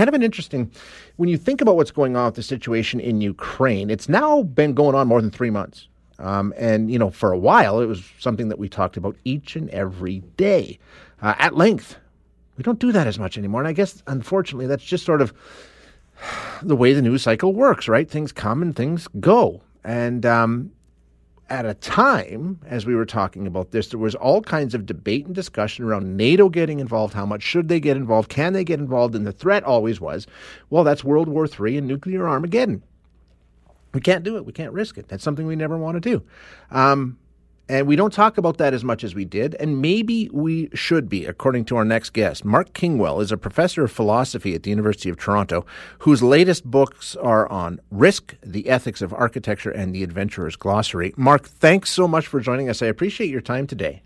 [0.00, 0.70] kind of an interesting
[1.16, 3.90] when you think about what's going on with the situation in Ukraine.
[3.90, 5.88] It's now been going on more than three months.
[6.18, 9.56] Um, and, you know, for a while, it was something that we talked about each
[9.56, 10.78] and every day
[11.20, 11.98] uh, at length.
[12.56, 13.60] We don't do that as much anymore.
[13.60, 15.34] And I guess, unfortunately, that's just sort of
[16.62, 18.10] the way the news cycle works, right?
[18.10, 19.60] Things come and things go.
[19.84, 20.72] And um,
[21.50, 25.26] at a time, as we were talking about this, there was all kinds of debate
[25.26, 27.12] and discussion around NATO getting involved.
[27.12, 28.28] How much should they get involved?
[28.28, 29.16] Can they get involved?
[29.16, 30.28] And the threat always was,
[30.70, 32.82] well, that's World War III and nuclear Armageddon.
[33.92, 34.46] We can't do it.
[34.46, 35.08] We can't risk it.
[35.08, 36.22] That's something we never want to do.
[36.70, 37.18] Um,
[37.70, 41.08] and we don't talk about that as much as we did, and maybe we should
[41.08, 42.44] be, according to our next guest.
[42.44, 45.64] Mark Kingwell is a professor of philosophy at the University of Toronto,
[46.00, 51.14] whose latest books are on risk, the ethics of architecture, and the adventurer's glossary.
[51.16, 52.82] Mark, thanks so much for joining us.
[52.82, 54.02] I appreciate your time today.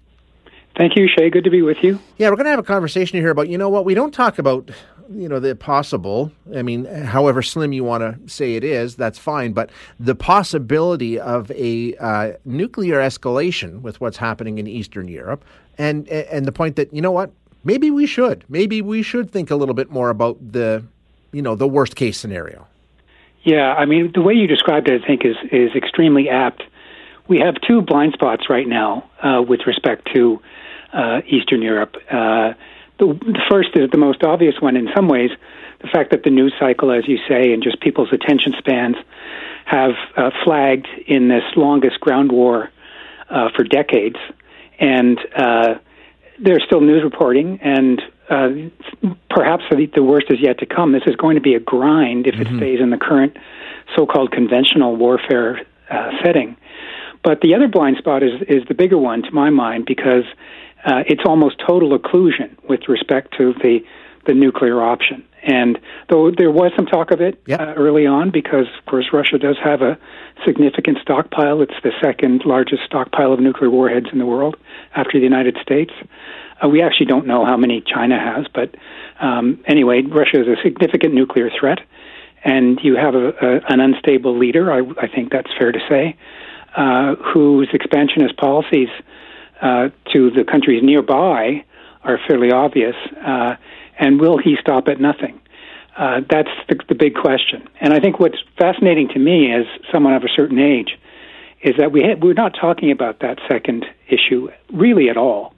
[0.77, 1.30] Thank you, Shay.
[1.30, 2.00] Good to be with you.
[2.19, 4.38] Yeah, we're going to have a conversation here about, you know what, we don't talk
[4.38, 4.70] about
[5.10, 6.32] you know the possible.
[6.54, 9.52] I mean however slim you want to say it is that's fine.
[9.52, 15.44] But the possibility of a uh, nuclear escalation with what's happening in eastern europe
[15.78, 17.30] and and the point that you know what
[17.64, 20.84] maybe we should maybe we should think a little bit more about the
[21.33, 22.66] you know the worst case scenario.
[23.42, 26.62] Yeah i mean the way you described it i think is is extremely apt.
[27.27, 30.41] We have two blind spots right now uh, with respect to
[30.92, 31.96] uh, eastern europe.
[32.11, 32.52] Uh,
[32.98, 35.31] the, the first is the most obvious one in some ways
[35.84, 38.97] the fact that the news cycle, as you say, and just people's attention spans
[39.67, 42.70] have uh, flagged in this longest ground war
[43.28, 44.17] uh, for decades.
[44.81, 45.75] And uh,
[46.41, 48.48] there's still news reporting, and uh,
[49.29, 50.92] perhaps the worst is yet to come.
[50.92, 52.55] This is going to be a grind if mm-hmm.
[52.55, 53.36] it stays in the current
[53.95, 56.56] so called conventional warfare uh, setting.
[57.23, 60.25] But the other blind spot is, is the bigger one to my mind because
[60.84, 63.80] uh, it's almost total occlusion with respect to the
[64.27, 65.22] the nuclear option.
[65.42, 67.60] And though there was some talk of it yep.
[67.60, 69.98] uh, early on, because of course Russia does have a
[70.46, 71.60] significant stockpile.
[71.60, 74.56] It's the second largest stockpile of nuclear warheads in the world
[74.96, 75.92] after the United States.
[76.62, 78.74] Uh, we actually don't know how many China has, but
[79.20, 81.80] um, anyway, Russia is a significant nuclear threat,
[82.42, 84.73] and you have a, a, an unstable leader.
[84.73, 86.17] I, I think that's fair to say,
[86.77, 88.89] uh, whose expansionist policies
[89.61, 91.65] uh, to the countries nearby
[92.03, 92.97] are fairly obvious.
[93.25, 93.57] Uh,
[93.98, 95.41] and will he stop at nothing?
[95.97, 97.69] Uh, that's the, the big question.
[97.81, 100.98] And I think what's fascinating to me as someone of a certain age
[101.63, 105.55] is that we ha- we're not talking about that second issue really at all.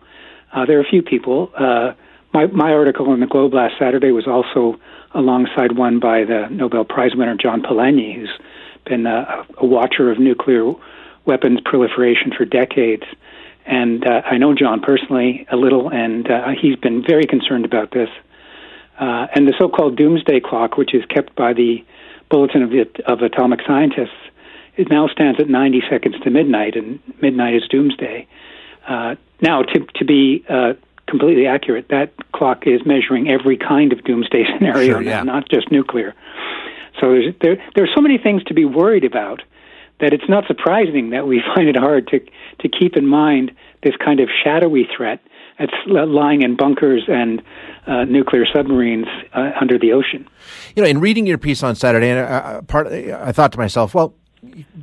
[0.53, 1.51] Uh, there are a few people.
[1.59, 1.93] Uh,
[2.33, 4.79] my, my article in the Globe last Saturday was also
[5.15, 8.39] alongside one by the Nobel Prize winner John Polanyi, who's
[8.85, 10.75] been a, a watcher of nuclear
[11.25, 13.05] weapons proliferation for decades.
[13.67, 17.91] And uh, I know John personally a little, and uh, he's been very concerned about
[17.91, 18.09] this.
[18.99, 21.85] Uh, and the so-called doomsday clock, which is kept by the
[22.31, 24.17] Bulletin of, the, of Atomic Scientists,
[24.77, 28.27] it now stands at 90 seconds to midnight, and midnight is doomsday.
[28.87, 30.75] Uh, now, to, to be uh,
[31.09, 35.23] completely accurate, that clock is measuring every kind of doomsday scenario, sure, yeah.
[35.23, 36.15] not just nuclear.
[37.01, 39.43] So there's, there, there are so many things to be worried about
[40.01, 42.21] that it's not surprising that we find it hard to
[42.61, 43.53] to keep in mind
[43.83, 45.21] this kind of shadowy threat
[45.59, 47.43] that's lying in bunkers and
[47.87, 50.29] uh, nuclear submarines uh, under the ocean.
[50.75, 53.95] You know, in reading your piece on Saturday, uh, uh part I thought to myself,
[53.95, 54.15] well.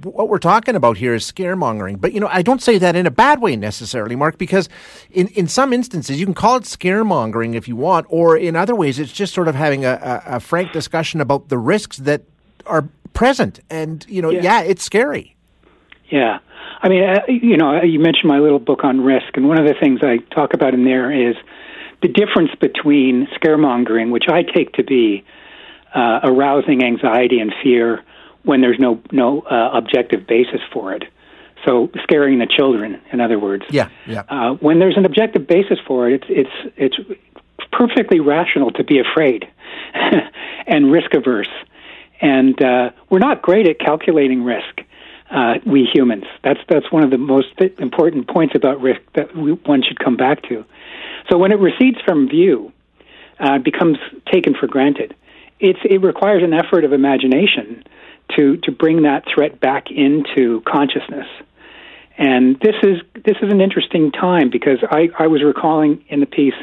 [0.01, 3.05] What we're talking about here is scaremongering, but you know I don't say that in
[3.05, 4.67] a bad way necessarily, Mark, because
[5.09, 8.75] in, in some instances you can call it scaremongering if you want, or in other
[8.75, 12.23] ways it's just sort of having a, a, a frank discussion about the risks that
[12.65, 13.59] are present.
[13.69, 15.35] And, you know, yeah, yeah it's scary.
[16.09, 16.39] Yeah.
[16.81, 19.65] I mean, uh, you know, you mentioned my little book on risk, and one of
[19.65, 21.35] the things I talk about in there is
[22.01, 25.23] the difference between scaremongering, which I take to be
[25.95, 28.03] uh, arousing anxiety and fear
[28.43, 31.03] when there's no no uh, objective basis for it.
[31.65, 33.63] So scaring the children, in other words.
[33.69, 34.23] Yeah, yeah.
[34.27, 36.95] Uh, when there's an objective basis for it, it's it's
[37.57, 39.47] it's perfectly rational to be afraid
[40.67, 41.47] and risk averse.
[42.23, 44.79] And uh, we're not great at calculating risk,
[45.29, 46.23] uh, we humans.
[46.41, 47.49] That's that's one of the most
[47.79, 50.63] important points about risk that we, one should come back to.
[51.29, 52.71] So when it recedes from view,
[53.39, 53.97] uh, becomes
[54.31, 55.15] taken for granted.
[55.59, 57.83] It's, it requires an effort of imagination
[58.37, 61.27] to to bring that threat back into consciousness.
[62.17, 66.25] And this is this is an interesting time because I, I was recalling in the
[66.25, 66.53] piece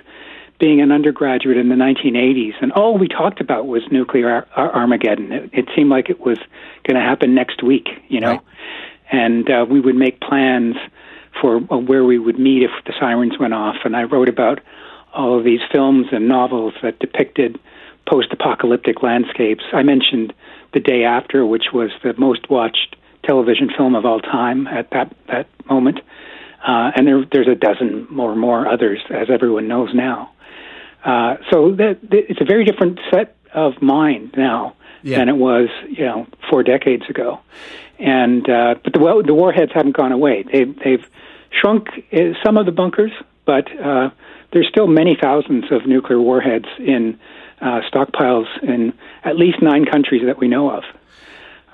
[0.61, 5.33] being an undergraduate in the 1980s, and all we talked about was nuclear Ar- Armageddon.
[5.33, 6.39] It, it, seemed like it was
[6.85, 8.41] going to happen next week, you know, right.
[9.11, 10.77] and uh, we would make plans
[11.41, 13.77] for uh, where we would meet if the sirens went off.
[13.85, 14.61] And I wrote about
[15.15, 17.59] all of these films and novels that depicted
[18.09, 19.65] post-apocalyptic landscapes.
[19.73, 20.33] I mentioned
[20.75, 25.15] the day after, which was the most watched television film of all time at that
[25.29, 26.01] that moment,
[26.67, 30.30] uh, and there, there's a dozen more more others, as everyone knows now.
[31.05, 35.19] Uh, so that, that, it's a very different set of mind now yeah.
[35.19, 37.41] than it was, you know, four decades ago.
[37.99, 40.45] And uh, but the the warheads haven't gone away.
[40.51, 41.07] They, they've
[41.51, 43.13] shrunk uh, some of the bunkers,
[43.45, 44.11] but uh,
[44.53, 47.19] there's still many thousands of nuclear warheads in
[47.61, 48.93] uh, stockpiles in
[49.25, 50.85] at least nine countries that we know of.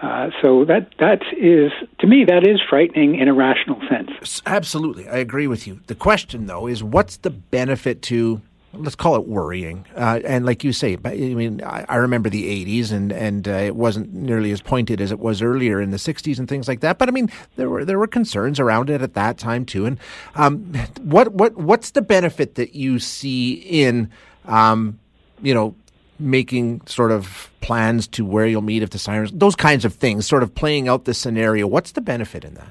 [0.02, 4.43] Uh, so that that is to me that is frightening in a rational sense.
[4.44, 5.81] Absolutely, I agree with you.
[5.87, 8.43] The question though is, what's the benefit to
[8.78, 9.87] let's call it worrying.
[9.96, 13.52] Uh, and like you say, I mean, I, I remember the '80s, and and uh,
[13.52, 16.81] it wasn't nearly as pointed as it was earlier in the '60s and things like
[16.81, 16.99] that.
[16.99, 19.87] But I mean, there were there were concerns around it at that time too.
[19.87, 19.99] And
[20.34, 24.11] um, what what what's the benefit that you see in,
[24.44, 24.99] um,
[25.43, 25.75] you know,
[26.19, 30.26] making sort of plans to where you'll meet if the sirens, those kinds of things,
[30.26, 31.67] sort of playing out the scenario.
[31.67, 32.69] What's the benefit in that?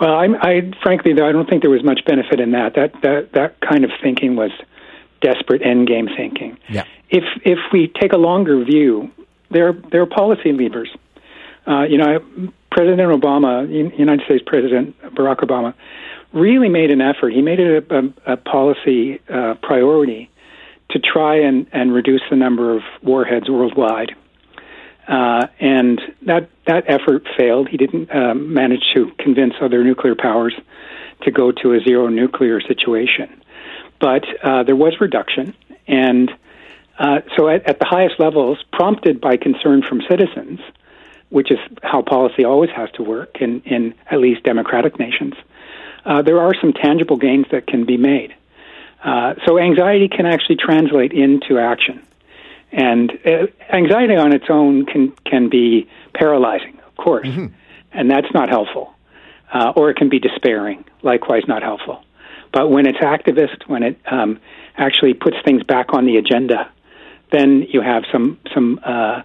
[0.00, 2.74] Well, I, I frankly, though, I don't think there was much benefit in that.
[2.74, 4.52] That that that kind of thinking was
[5.20, 6.58] desperate endgame thinking.
[6.68, 6.84] Yeah.
[7.10, 9.10] If if we take a longer view,
[9.50, 10.90] there there are policy levers.
[11.66, 12.20] Uh, you know,
[12.70, 13.68] President Obama,
[13.98, 15.74] United States President Barack Obama,
[16.32, 17.32] really made an effort.
[17.32, 20.30] He made it a, a, a policy uh, priority
[20.90, 24.14] to try and, and reduce the number of warheads worldwide.
[25.06, 27.68] Uh, and that that effort failed.
[27.68, 30.54] He didn't uh, manage to convince other nuclear powers
[31.22, 33.42] to go to a zero nuclear situation.
[34.00, 35.54] But uh, there was reduction,
[35.86, 36.30] and
[36.98, 40.60] uh, so at, at, the highest levels, prompted by concern from citizens,
[41.30, 45.34] which is how policy always has to work in, in at least democratic nations,
[46.04, 48.34] uh, there are some tangible gains that can be made.
[49.02, 52.04] Uh, so anxiety can actually translate into action,
[52.72, 57.46] and uh, anxiety on its own can can be paralyzing, of course, mm-hmm.
[57.92, 58.92] and that's not helpful.
[59.52, 62.04] Uh, or it can be despairing, likewise not helpful.
[62.52, 64.40] But when it's activist, when it um,
[64.76, 66.70] actually puts things back on the agenda,
[67.32, 69.22] then you have some some uh,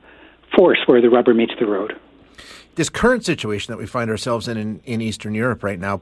[0.55, 1.97] force where the rubber meets the road.
[2.75, 6.01] This current situation that we find ourselves in in, in Eastern Europe right now,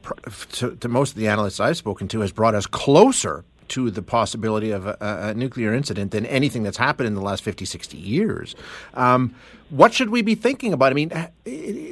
[0.54, 4.02] to, to, most of the analysts I've spoken to, has brought us closer to the
[4.02, 7.98] possibility of a, a, nuclear incident than anything that's happened in the last 50, 60
[7.98, 8.54] years.
[8.94, 9.34] Um,
[9.70, 10.92] what should we be thinking about?
[10.92, 11.10] I mean,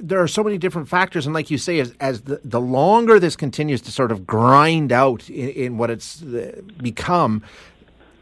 [0.04, 3.18] there are so many different factors, and like you say, as, as the, the longer
[3.18, 7.44] this continues to sort of grind out in, in what it's uh, become,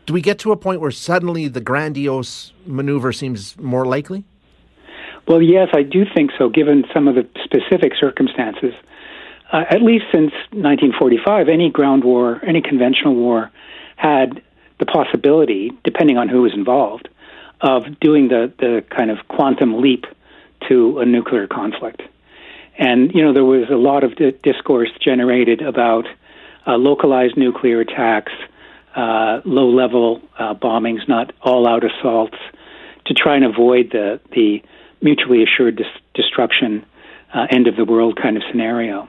[0.06, 4.24] do we get to a point where suddenly the grandiose maneuver seems more likely?
[5.28, 8.74] Well, yes, I do think so, given some of the specific circumstances
[9.52, 13.52] uh, at least since 1945, any ground war, any conventional war,
[13.96, 14.42] had
[14.80, 17.08] the possibility, depending on who was involved,
[17.62, 20.06] of doing the, the kind of quantum leap
[20.68, 22.02] to a nuclear conflict.
[22.78, 26.06] And, you know, there was a lot of discourse generated about
[26.68, 28.34] uh, localized nuclear attacks,
[28.96, 32.38] uh, low level uh, bombings, not all out assaults,
[33.06, 34.62] to try and avoid the, the
[35.02, 36.86] mutually assured dis- destruction,
[37.34, 39.08] uh, end of the world kind of scenario.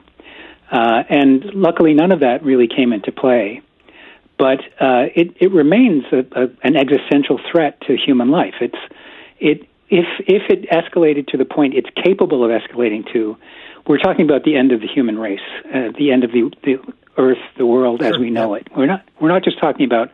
[0.71, 3.61] Uh, and luckily, none of that really came into play.
[4.37, 8.55] But uh, it, it remains a, a, an existential threat to human life.
[8.61, 8.77] It's,
[9.39, 13.37] it, if, if it escalated to the point it's capable of escalating to,
[13.87, 16.93] we're talking about the end of the human race, uh, the end of the, the
[17.17, 18.67] Earth, the world sure, as we know it.
[18.75, 20.11] We're not, we're not just talking about,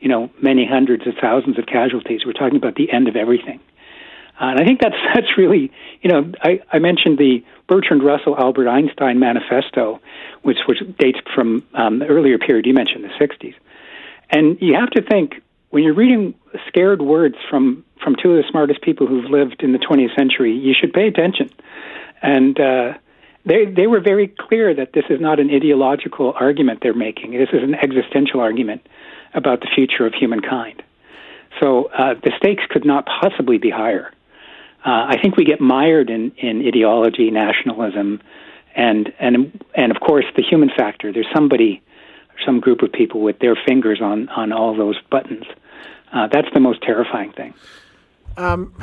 [0.00, 2.26] you know, many hundreds of thousands of casualties.
[2.26, 3.60] We're talking about the end of everything.
[4.38, 5.72] Uh, and I think that's that's really,
[6.02, 10.00] you know, I, I mentioned the Bertrand Russell Albert Einstein manifesto,
[10.42, 13.54] which which dates from um, the earlier period you mentioned, the '60s.
[14.30, 16.34] And you have to think when you're reading
[16.68, 20.52] scared words from from two of the smartest people who've lived in the 20th century,
[20.52, 21.50] you should pay attention.
[22.20, 22.94] And uh,
[23.44, 27.32] they they were very clear that this is not an ideological argument they're making.
[27.32, 28.86] This is an existential argument
[29.34, 30.82] about the future of humankind.
[31.60, 34.12] So uh, the stakes could not possibly be higher
[34.84, 38.20] uh, I think we get mired in, in ideology, nationalism,
[38.74, 41.12] and and and of course the human factor.
[41.12, 41.82] There's somebody,
[42.44, 45.44] some group of people with their fingers on on all those buttons.
[46.12, 47.54] Uh, that's the most terrifying thing.
[48.36, 48.74] Um,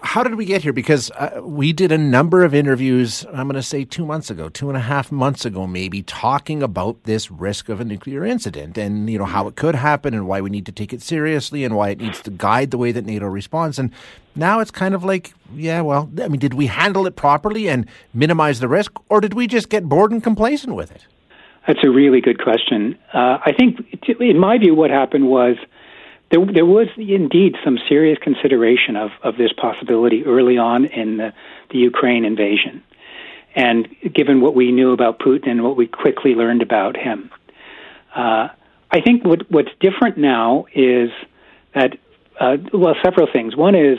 [0.00, 0.72] how did we get here?
[0.72, 4.48] Because uh, we did a number of interviews, I'm going to say two months ago,
[4.48, 8.78] two and a half months ago, maybe, talking about this risk of a nuclear incident
[8.78, 11.64] and, you know, how it could happen and why we need to take it seriously
[11.64, 13.78] and why it needs to guide the way that NATO responds.
[13.78, 13.90] And
[14.36, 17.86] now it's kind of like, yeah, well, I mean, did we handle it properly and
[18.14, 21.06] minimize the risk, or did we just get bored and complacent with it?
[21.66, 22.96] That's a really good question.
[23.12, 23.78] Uh, I think,
[24.20, 25.56] in my view, what happened was
[26.30, 31.32] there, there was indeed some serious consideration of, of this possibility early on in the,
[31.70, 32.82] the Ukraine invasion.
[33.54, 37.30] And given what we knew about Putin and what we quickly learned about him,
[38.14, 38.48] uh,
[38.90, 41.10] I think what, what's different now is
[41.74, 41.98] that,
[42.38, 43.56] uh, well, several things.
[43.56, 43.98] One is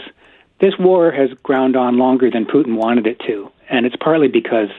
[0.60, 4.70] this war has ground on longer than Putin wanted it to, and it's partly because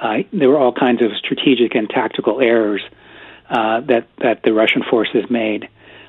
[0.00, 2.82] uh, there were all kinds of strategic and tactical errors
[3.50, 5.68] uh, that that the Russian forces made.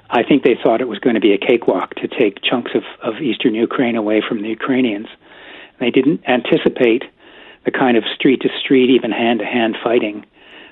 [0.10, 2.84] I think they thought it was going to be a cakewalk to take chunks of,
[3.02, 5.08] of eastern Ukraine away from the Ukrainians.
[5.80, 7.04] They didn't anticipate
[7.66, 10.26] the kind of street to street, even hand to hand fighting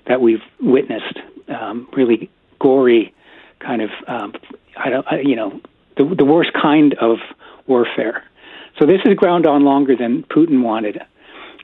[0.08, 1.20] that we've witnessed.
[1.48, 2.30] Um, really
[2.60, 3.14] gory,
[3.60, 4.34] kind of, um,
[4.76, 5.62] I don't, I, you know,
[5.98, 7.20] the, the worst kind of
[7.68, 8.24] warfare.
[8.80, 11.02] So this is ground on longer than Putin wanted,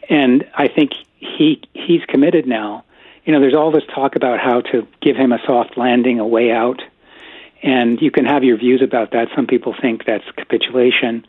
[0.09, 2.83] and I think he he's committed now.
[3.25, 6.27] You know, there's all this talk about how to give him a soft landing, a
[6.27, 6.81] way out
[7.63, 9.29] and you can have your views about that.
[9.35, 11.25] Some people think that's capitulation.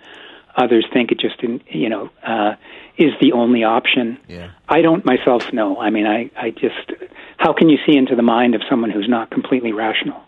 [0.56, 2.56] Others think it just, you know, uh,
[2.98, 4.18] is the only option.
[4.28, 4.50] Yeah.
[4.68, 5.78] I don't myself know.
[5.78, 6.92] I mean, I, I just,
[7.36, 10.20] how can you see into the mind of someone who's not completely rational?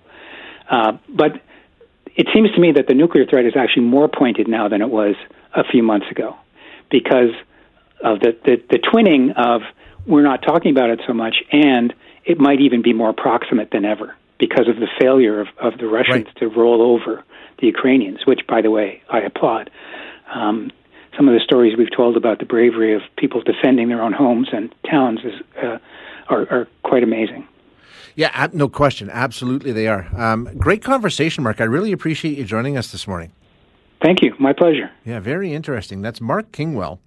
[0.70, 1.40] Uh, but
[2.14, 4.88] it seems to me that the nuclear threat is actually more pointed now than it
[4.88, 5.16] was
[5.54, 6.36] a few months ago
[6.90, 7.34] because
[8.02, 9.62] of the, the, the twinning of
[10.06, 11.92] we're not talking about it so much and
[12.25, 15.87] it might even be more proximate than ever because of the failure of, of the
[15.87, 16.37] Russians right.
[16.37, 17.25] to roll over
[17.59, 19.71] the Ukrainians, which, by the way, I applaud.
[20.35, 20.71] Um,
[21.16, 24.49] some of the stories we've told about the bravery of people defending their own homes
[24.52, 25.78] and towns is, uh,
[26.28, 27.47] are, are, quite amazing.
[28.16, 29.11] Yeah, no question.
[29.11, 30.09] Absolutely, they are.
[30.16, 31.61] Um, great conversation, Mark.
[31.61, 33.33] I really appreciate you joining us this morning.
[34.02, 34.35] Thank you.
[34.38, 34.90] My pleasure.
[35.05, 36.02] Yeah, very interesting.
[36.02, 36.99] That's Mark Kingwell,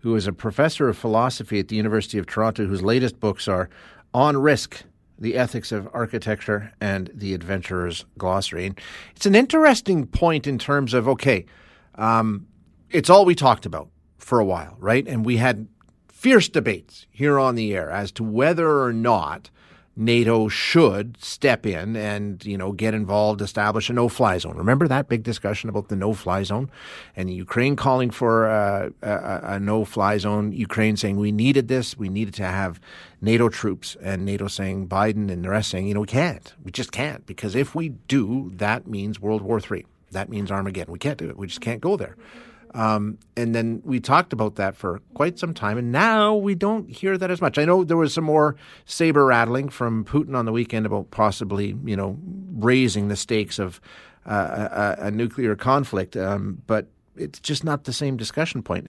[0.00, 3.68] who is a professor of philosophy at the University of Toronto, whose latest books are
[4.12, 4.84] On Risk
[5.22, 8.66] the Ethics of Architecture and the Adventurer's Glossary.
[8.66, 8.78] And
[9.14, 11.46] it's an interesting point in terms of okay,
[11.94, 12.48] um,
[12.90, 13.88] it's all we talked about
[14.18, 15.06] for a while, right?
[15.06, 15.68] And we had
[16.08, 19.48] fierce debates here on the air as to whether or not
[19.94, 24.56] NATO should step in and you know get involved, establish a no-fly zone.
[24.56, 26.70] Remember that big discussion about the no-fly zone,
[27.14, 30.52] and Ukraine calling for uh, a, a, a no-fly zone.
[30.52, 32.80] Ukraine saying we needed this, we needed to have
[33.20, 36.72] NATO troops, and NATO saying Biden and the rest saying you know we can't, we
[36.72, 39.84] just can't because if we do, that means World War Three.
[40.12, 40.92] That means Armageddon.
[40.92, 41.36] We can't do it.
[41.36, 42.16] We just can't go there.
[42.74, 46.90] Um, and then we talked about that for quite some time, and now we don't
[46.90, 47.58] hear that as much.
[47.58, 51.76] I know there was some more saber rattling from Putin on the weekend about possibly,
[51.84, 52.18] you know,
[52.54, 53.80] raising the stakes of
[54.24, 56.86] uh, a, a, nuclear conflict, um, but
[57.16, 58.80] it's just not the same discussion point.